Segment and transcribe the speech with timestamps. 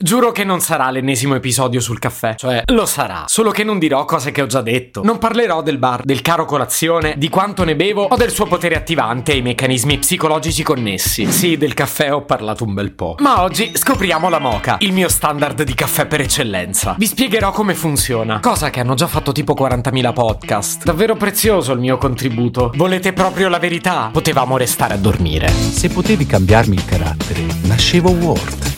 [0.00, 4.04] Giuro che non sarà l'ennesimo episodio sul caffè, cioè lo sarà, solo che non dirò
[4.04, 5.02] cose che ho già detto.
[5.02, 8.76] Non parlerò del bar, del caro colazione, di quanto ne bevo o del suo potere
[8.76, 11.26] attivante e i meccanismi psicologici connessi.
[11.32, 13.16] Sì, del caffè ho parlato un bel po'.
[13.18, 16.94] Ma oggi scopriamo la moca, il mio standard di caffè per eccellenza.
[16.96, 20.84] Vi spiegherò come funziona, cosa che hanno già fatto tipo 40.000 podcast.
[20.84, 22.70] Davvero prezioso il mio contributo.
[22.76, 24.10] Volete proprio la verità?
[24.12, 25.48] Potevamo restare a dormire.
[25.48, 28.77] Se potevi cambiarmi il carattere, nascevo Ward.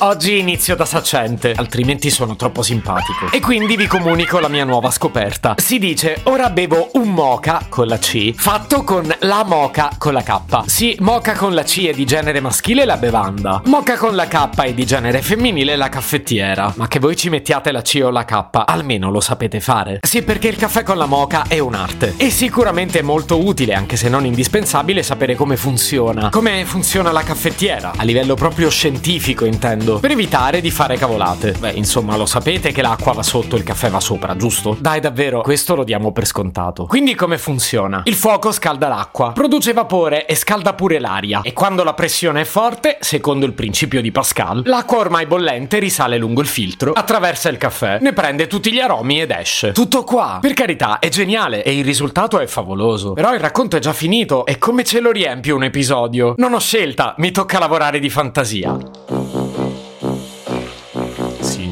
[0.00, 3.32] Oggi inizio da saccente, altrimenti sono troppo simpatico.
[3.32, 5.56] E quindi vi comunico la mia nuova scoperta.
[5.58, 10.22] Si dice, ora bevo un mocha con la C, fatto con la moca con la
[10.22, 10.62] K.
[10.66, 13.60] Sì, mocha con la C è di genere maschile la bevanda.
[13.64, 16.72] Mocha con la K è di genere femminile la caffettiera.
[16.76, 19.98] Ma che voi ci mettiate la C o la K, almeno lo sapete fare.
[20.02, 22.14] Sì, perché il caffè con la moca è un'arte.
[22.18, 26.28] E sicuramente è molto utile, anche se non indispensabile, sapere come funziona.
[26.28, 31.52] Come funziona la caffettiera, a livello proprio scientifico intendo mondo per evitare di fare cavolate.
[31.58, 34.76] Beh, insomma, lo sapete che l'acqua va sotto e il caffè va sopra, giusto?
[34.78, 36.86] Dai, davvero, questo lo diamo per scontato.
[36.86, 38.02] Quindi come funziona?
[38.04, 41.40] Il fuoco scalda l'acqua, produce vapore e scalda pure l'aria.
[41.42, 46.18] E quando la pressione è forte, secondo il principio di Pascal, l'acqua ormai bollente risale
[46.18, 49.72] lungo il filtro, attraversa il caffè, ne prende tutti gli aromi ed esce.
[49.72, 50.38] Tutto qua.
[50.40, 53.12] Per carità, è geniale e il risultato è favoloso.
[53.12, 56.34] Però il racconto è già finito e come ce lo riempie un episodio?
[56.36, 58.76] Non ho scelta, mi tocca lavorare di fantasia.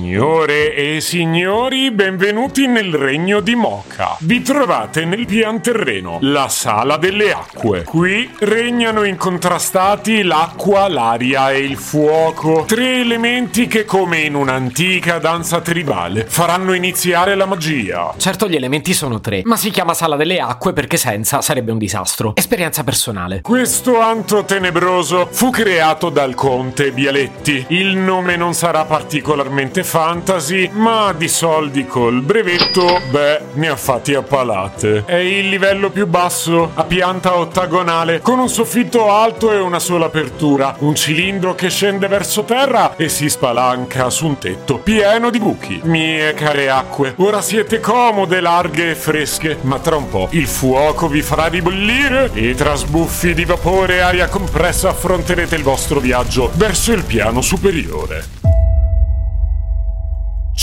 [0.07, 4.17] Signore e signori, benvenuti nel regno di Mocha.
[4.21, 7.83] Vi trovate nel pian terreno, la sala delle acque.
[7.83, 15.61] Qui regnano incontrastati l'acqua, l'aria e il fuoco, tre elementi che come in un'antica danza
[15.61, 18.15] tribale faranno iniziare la magia.
[18.17, 21.79] Certo gli elementi sono tre, ma si chiama sala delle acque perché senza sarebbe un
[21.79, 22.37] disastro.
[22.37, 23.41] Esperienza personale.
[23.41, 27.65] Questo antro tenebroso fu creato dal conte Bialetti.
[27.71, 33.77] Il nome non sarà particolarmente facile fantasy, ma di soldi col brevetto, beh, ne ha
[33.77, 35.05] fatti a palate.
[35.07, 40.05] È il livello più basso, a pianta ottagonale, con un soffitto alto e una sola
[40.05, 45.39] apertura, un cilindro che scende verso terra e si spalanca su un tetto pieno di
[45.39, 45.81] buchi.
[45.85, 51.09] Mie care acque, ora siete comode, larghe e fresche, ma tra un po' il fuoco
[51.09, 56.51] vi farà ribollire e tra sbuffi di vapore e aria compressa affronterete il vostro viaggio
[56.53, 58.46] verso il piano superiore.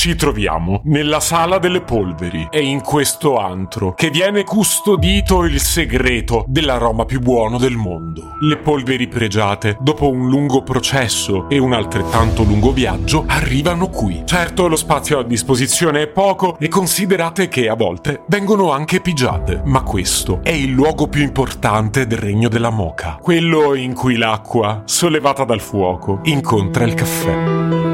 [0.04, 6.44] Ci troviamo nella sala delle polveri e in questo antro che viene custodito il segreto
[6.46, 8.36] dell'aroma più buono del mondo.
[8.42, 14.24] Le polveri pregiate, dopo un lungo processo e un altrettanto lungo viaggio, arrivano qui.
[14.26, 19.62] Certo, lo spazio a disposizione è poco e considerate che a volte vengono anche pigiate,
[19.64, 24.82] ma questo è il luogo più importante del regno della moca, quello in cui l'acqua,
[24.84, 27.93] sollevata dal fuoco, incontra il caffè.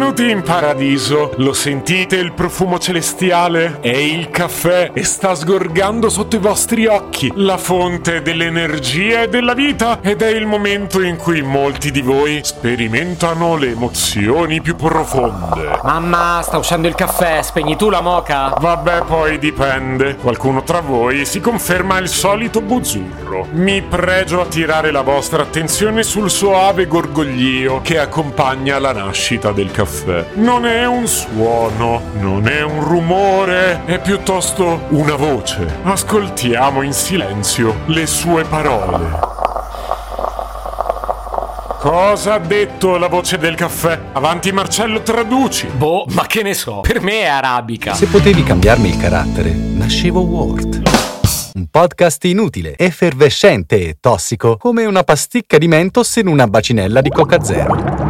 [0.00, 1.34] Benvenuti in paradiso.
[1.36, 3.80] Lo sentite il profumo celestiale?
[3.80, 9.52] È il caffè e sta sgorgando sotto i vostri occhi, la fonte dell'energia e della
[9.52, 15.80] vita ed è il momento in cui molti di voi sperimentano le emozioni più profonde.
[15.82, 18.54] Mamma, sta uscendo il caffè, spegni tu la moca?
[18.58, 20.16] Vabbè, poi dipende.
[20.16, 23.48] Qualcuno tra voi si conferma il solito buzzurro.
[23.50, 29.70] Mi pregio a tirare la vostra attenzione sul soave gorgoglio che accompagna la nascita del
[29.90, 30.24] caffè.
[30.34, 35.78] Non è un suono, non è un rumore, è piuttosto una voce.
[35.82, 39.38] Ascoltiamo in silenzio le sue parole.
[41.80, 43.98] Cosa ha detto la voce del caffè?
[44.12, 45.66] Avanti Marcello, traduci.
[45.66, 47.94] Boh, ma che ne so, per me è arabica.
[47.94, 50.82] Se potevi cambiarmi il carattere, nascevo Ward.
[51.54, 57.10] Un podcast inutile, effervescente e tossico, come una pasticca di mentos in una bacinella di
[57.10, 58.09] Coca Zero.